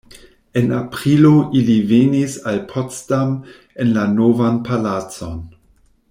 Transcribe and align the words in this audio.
En 0.61 0.71
aprilo 0.77 1.33
ili 1.59 1.75
venis 1.91 2.37
al 2.51 2.57
Potsdam 2.73 3.35
en 3.85 3.93
la 3.99 4.07
Novan 4.17 4.57
palacon. 4.71 5.41